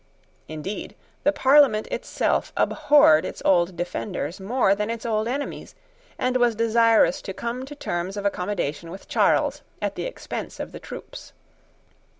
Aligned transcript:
Indeed, 0.47 0.95
the 1.23 1.31
Parliament 1.31 1.85
itself 1.91 2.51
abhorred 2.57 3.23
its 3.23 3.39
old 3.45 3.77
defenders 3.77 4.39
more 4.39 4.73
than 4.73 4.89
its 4.89 5.05
old 5.05 5.27
enemies, 5.27 5.75
and 6.17 6.37
was 6.37 6.55
desirous 6.55 7.21
to 7.21 7.35
come 7.35 7.65
to 7.67 7.75
terms 7.75 8.17
of 8.17 8.25
accommodation 8.25 8.89
with 8.89 9.07
Charles 9.07 9.61
at 9.79 9.93
the 9.93 10.05
expense 10.05 10.59
of 10.59 10.71
the 10.71 10.79
troops. 10.79 11.33